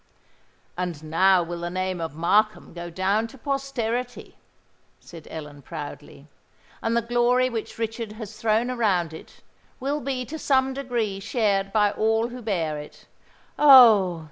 "And 0.79 1.03
now 1.03 1.43
will 1.43 1.59
the 1.59 1.69
name 1.69 2.01
of 2.01 2.15
Markham 2.15 2.73
go 2.73 2.89
down 2.89 3.27
to 3.27 3.37
posterity," 3.37 4.35
said 4.99 5.27
Ellen, 5.29 5.61
proudly: 5.61 6.27
"and 6.81 6.97
the 6.97 7.03
glory 7.03 7.51
which 7.51 7.77
Richard 7.77 8.13
has 8.13 8.35
thrown 8.35 8.71
around 8.71 9.13
it, 9.13 9.41
will 9.79 10.01
be 10.01 10.25
to 10.25 10.39
some 10.39 10.73
degree 10.73 11.19
shared 11.19 11.71
by 11.71 11.91
all 11.91 12.29
who 12.29 12.41
bear 12.41 12.79
it. 12.79 13.05
Oh! 13.59 14.19